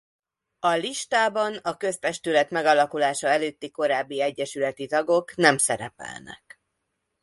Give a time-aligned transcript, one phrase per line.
[0.59, 6.61] A listában a köztestület megalakulása előtti korábbi egyesületi tagok nem szerepelnek.